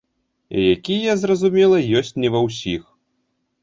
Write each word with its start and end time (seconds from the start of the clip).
Якія, 0.75 1.11
зразумела, 1.25 1.85
ёсць 2.03 2.13
не 2.25 2.29
ва 2.37 2.45
ўсіх. 2.49 2.81